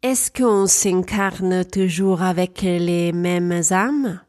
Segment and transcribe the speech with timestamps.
[0.00, 4.20] Est-ce qu'on s'incarne toujours avec les mêmes âmes?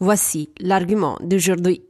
[0.00, 1.82] Voici l'argument d'aujourd'hui.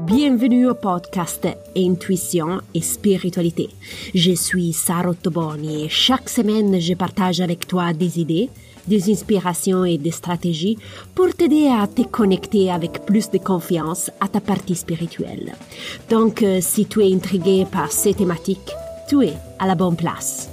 [0.00, 3.68] Bienvenue au podcast Intuition et Spiritualité.
[4.14, 8.48] Je suis Sarah Toboni et chaque semaine je partage avec toi des idées,
[8.88, 10.78] des inspirations et des stratégies
[11.14, 15.54] pour t'aider à te connecter avec plus de confiance à ta partie spirituelle.
[16.08, 18.72] Donc, euh, si tu es intrigué par ces thématiques,
[19.06, 20.48] tu es à la bonne place.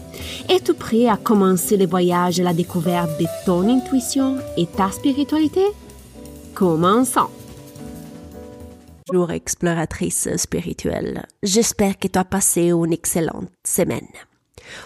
[0.50, 5.66] Es-tu prêt à commencer le voyage à la découverte de ton intuition et ta spiritualité?
[6.54, 7.30] Commençons.
[9.08, 11.26] Bonjour exploratrice spirituelle.
[11.44, 14.08] J'espère que tu as passé une excellente semaine.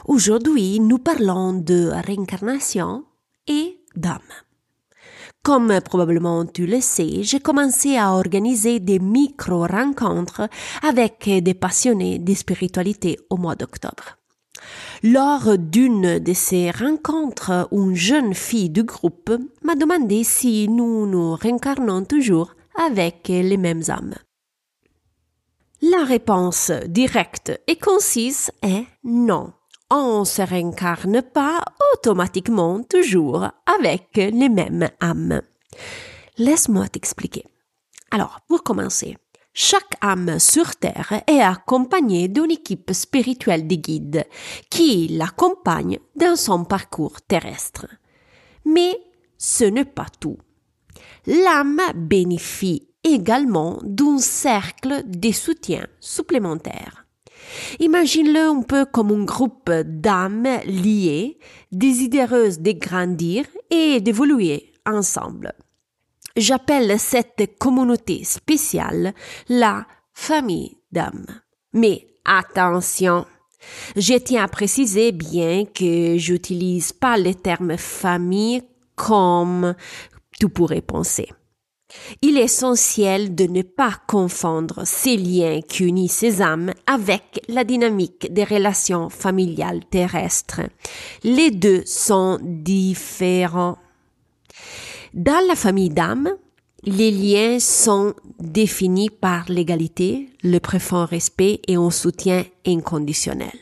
[0.06, 3.04] Aujourd'hui, nous parlons de réincarnation
[3.48, 4.20] et d'âme.
[5.44, 10.50] Comme probablement tu le sais, j'ai commencé à organiser des micro-rencontres
[10.82, 14.18] avec des passionnés de spiritualité au mois d'octobre.
[15.04, 19.32] Lors d'une de ces rencontres, une jeune fille du groupe
[19.64, 24.16] m'a demandé si nous nous réincarnons toujours avec les mêmes âmes.
[25.82, 29.54] La réponse directe et concise est non.
[29.92, 35.42] On se réincarne pas automatiquement toujours avec les mêmes âmes.
[36.38, 37.46] Laisse-moi t'expliquer.
[38.10, 39.18] Alors, pour commencer,
[39.58, 44.26] chaque âme sur Terre est accompagnée d'une équipe spirituelle de guides
[44.70, 47.88] qui l'accompagne dans son parcours terrestre.
[48.66, 49.00] Mais
[49.38, 50.38] ce n'est pas tout.
[51.26, 57.06] L'âme bénéficie également d'un cercle de soutien supplémentaire.
[57.80, 61.40] Imagine-le un peu comme un groupe d'âmes liées,
[61.72, 65.54] désireuses de grandir et d'évoluer ensemble.
[66.36, 69.14] J'appelle cette communauté spéciale
[69.48, 71.26] la famille d'âmes.
[71.74, 73.26] Mais attention,
[73.96, 78.64] je tiens à préciser bien que j'utilise pas le terme famille
[78.96, 79.76] comme
[80.40, 81.30] tu pourrais penser.
[82.22, 87.64] Il est essentiel de ne pas confondre ces liens qui unissent ces âmes avec la
[87.64, 90.62] dynamique des relations familiales terrestres.
[91.24, 93.78] Les deux sont différents.
[95.16, 96.30] Dans la famille d'âmes,
[96.84, 103.58] les liens sont définis par l'égalité, le profond respect et un soutien inconditionnel.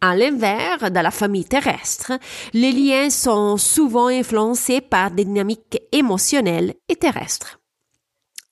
[0.00, 2.12] À l'inverse, dans la famille terrestre,
[2.54, 7.60] les liens sont souvent influencés par des dynamiques émotionnelles et terrestres.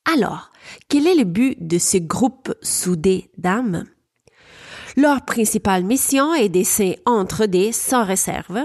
[0.04, 0.50] Alors,
[0.90, 3.86] quel est le but de ce groupe soudé d'âmes?
[4.94, 8.60] Leur principale mission est d'essayer entre des sans réserve,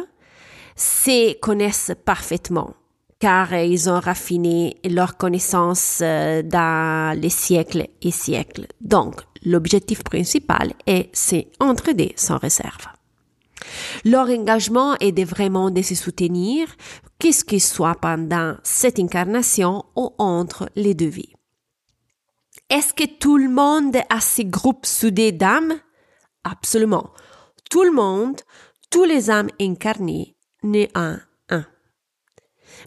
[0.75, 2.73] se connaissent parfaitement
[3.19, 8.67] car ils ont raffiné leur connaissance euh, dans les siècles et siècles.
[8.81, 11.47] Donc, l'objectif principal est c'est
[12.17, 12.87] sans réserve.
[14.03, 16.67] Leur engagement est de vraiment de se soutenir,
[17.19, 21.33] qu'est-ce qu'il soit pendant cette incarnation ou entre les deux vies.
[22.69, 25.75] Est-ce que tout le monde a ces groupes soudés d'âmes?
[26.43, 27.11] Absolument.
[27.69, 28.41] Tout le monde,
[28.89, 31.19] tous les âmes incarnées, n'est un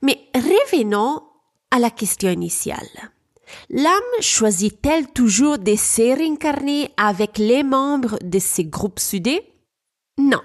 [0.03, 1.23] mais revenons
[1.71, 2.89] à la question initiale.
[3.71, 9.43] L'âme choisit-elle toujours de se réincarner avec les membres de ces groupes soudés?
[10.19, 10.43] Non.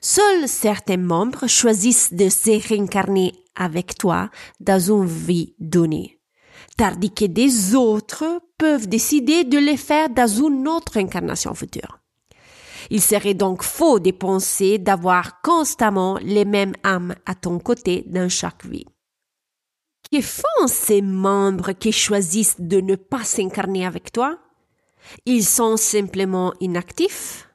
[0.00, 4.30] Seuls certains membres choisissent de se réincarner avec toi
[4.60, 6.20] dans une vie donnée,
[6.76, 11.98] tandis que des autres peuvent décider de le faire dans une autre incarnation future.
[12.90, 18.28] Il serait donc faux de penser d'avoir constamment les mêmes âmes à ton côté dans
[18.28, 18.86] chaque vie.
[20.12, 24.38] Que font ces membres qui choisissent de ne pas s'incarner avec toi?
[25.24, 27.48] Ils sont simplement inactifs?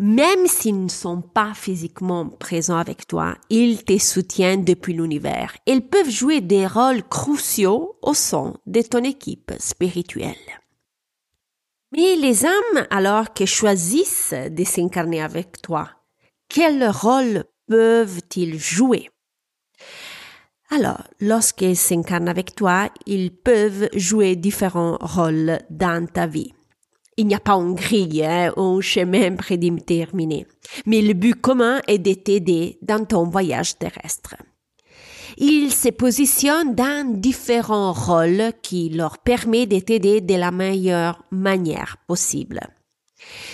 [0.00, 5.56] Même s'ils ne sont pas physiquement présents avec toi, ils te soutiennent depuis l'univers.
[5.66, 10.36] Ils peuvent jouer des rôles cruciaux au sein de ton équipe spirituelle.
[11.92, 15.88] Mais les âmes, alors que choisissent de s'incarner avec toi,
[16.48, 19.10] quel rôle peuvent-ils jouer?
[20.70, 26.52] Alors, lorsqu'ils s'incarnent avec toi, ils peuvent jouer différents rôles dans ta vie.
[27.16, 30.46] Il n'y a pas une grille hein, un chemin prédéterminé,
[30.84, 34.36] mais le but commun est de t'aider dans ton voyage terrestre.
[35.40, 41.96] Ils se positionnent dans différents rôles qui leur permettent de t'aider de la meilleure manière
[42.08, 42.60] possible.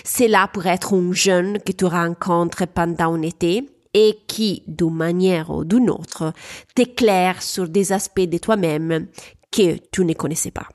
[0.03, 4.95] C'est là pour être un jeune que tu rencontres pendant un été et qui, d'une
[4.95, 6.33] manière ou d'une autre,
[6.75, 9.09] t'éclaire sur des aspects de toi-même
[9.53, 10.69] que tu ne connaissais pas.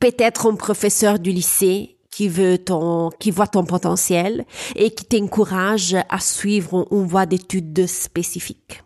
[0.00, 5.96] Peut-être un professeur du lycée qui veut ton, qui voit ton potentiel et qui t'encourage
[6.08, 8.82] à suivre une voie d'études spécifique.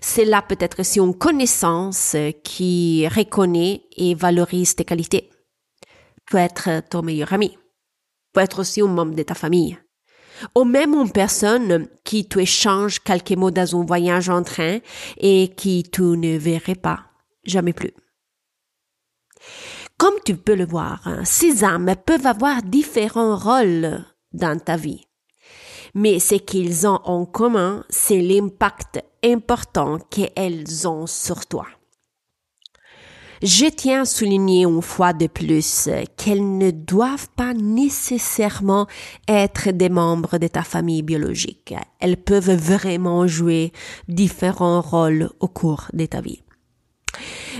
[0.00, 5.30] C'est là peut-être aussi une connaissance qui reconnaît et valorise tes qualités.
[6.30, 7.56] Peut être ton meilleur ami.
[8.32, 9.78] Peut être aussi un membre de ta famille.
[10.54, 14.78] Ou même une personne qui tu échanges quelques mots dans un voyage en train
[15.18, 17.00] et qui tu ne verrais pas
[17.44, 17.92] jamais plus.
[19.98, 24.02] Comme tu peux le voir, ces âmes peuvent avoir différents rôles
[24.32, 25.04] dans ta vie.
[25.94, 31.66] Mais ce qu'ils ont en commun, c'est l'impact important qu'elles ont sur toi.
[33.42, 35.88] Je tiens à souligner une fois de plus
[36.18, 38.86] qu'elles ne doivent pas nécessairement
[39.26, 41.74] être des membres de ta famille biologique.
[42.00, 43.72] Elles peuvent vraiment jouer
[44.08, 46.42] différents rôles au cours de ta vie.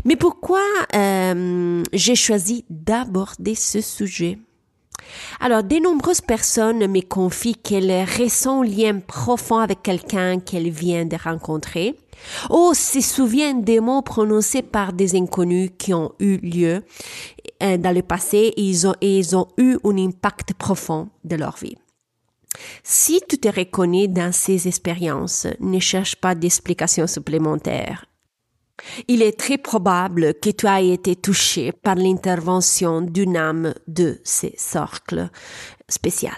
[0.05, 0.63] Mais pourquoi
[0.95, 4.39] euh, j'ai choisi d'aborder ce sujet?
[5.41, 11.09] Alors, de nombreuses personnes me confient qu'elles ressentent un lien profond avec quelqu'un qu'elles viennent
[11.09, 11.97] de rencontrer,
[12.51, 16.83] ou se souviennent des mots prononcés par des inconnus qui ont eu lieu
[17.63, 21.37] euh, dans le passé et ils ont, et ils ont eu un impact profond de
[21.37, 21.77] leur vie.
[22.83, 28.10] Si tu te reconnais dans ces expériences, ne cherche pas d'explications supplémentaires.
[29.09, 34.55] Il est très probable que tu aies été touché par l'intervention d'une âme de ces
[34.57, 35.31] cercles
[35.89, 36.31] spéciaux.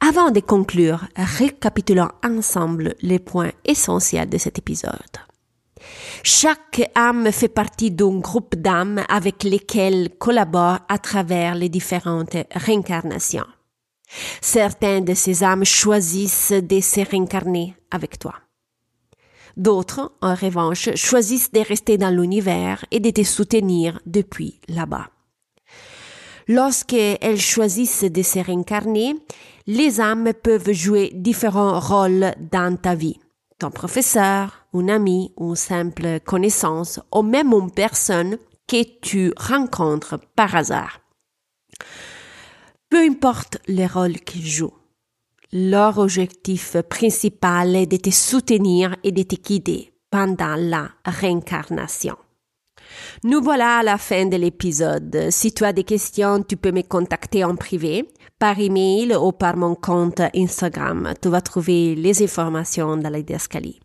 [0.00, 4.94] Avant de conclure, récapitulons ensemble les points essentiels de cet épisode.
[6.22, 13.46] Chaque âme fait partie d'un groupe d'âmes avec lesquelles collabore à travers les différentes réincarnations.
[14.40, 18.34] Certaines de ces âmes choisissent de se réincarner avec toi.
[19.56, 25.10] D'autres, en revanche, choisissent de rester dans l'univers et de te soutenir depuis là-bas.
[26.48, 29.14] Lorsqu'elles choisissent de se réincarner,
[29.66, 33.20] les âmes peuvent jouer différents rôles dans ta vie.
[33.58, 40.56] Ton professeur, un ami, une simple connaissance, ou même une personne que tu rencontres par
[40.56, 41.00] hasard.
[42.88, 44.74] Peu importe les rôles qu'ils jouent,
[45.52, 52.16] leur objectif principal est de te soutenir et de te guider pendant la réincarnation.
[53.24, 55.28] Nous voilà à la fin de l'épisode.
[55.30, 58.08] Si tu as des questions, tu peux me contacter en privé,
[58.38, 61.14] par email ou par mon compte Instagram.
[61.20, 63.78] Tu vas trouver les informations dans la d'escalier.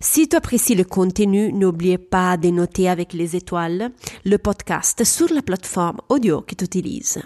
[0.00, 3.90] Si tu apprécies le contenu, n'oublie pas de noter avec les étoiles
[4.24, 7.22] le podcast sur la plateforme audio que tu utilises.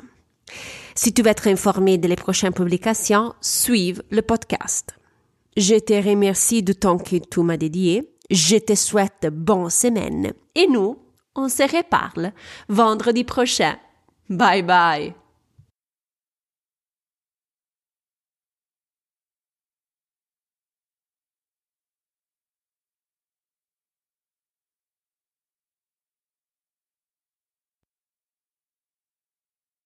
[1.03, 4.95] Si tu veux être informé des prochaines publications, suive le podcast.
[5.57, 8.13] Je te remercie du temps que tu m'as dédié.
[8.31, 10.35] Je te souhaite bonne semaine.
[10.55, 10.99] Et nous,
[11.35, 12.35] on se reparle
[12.69, 13.77] vendredi prochain.
[14.29, 15.15] Bye bye.